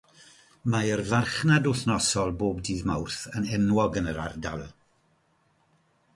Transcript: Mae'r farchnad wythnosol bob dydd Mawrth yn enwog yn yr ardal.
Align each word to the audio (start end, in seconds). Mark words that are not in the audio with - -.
Mae'r 0.75 1.03
farchnad 1.09 1.69
wythnosol 1.71 2.33
bob 2.39 2.63
dydd 2.71 2.89
Mawrth 2.93 3.21
yn 3.41 3.47
enwog 3.59 4.01
yn 4.03 4.11
yr 4.15 4.23
ardal. 4.27 4.67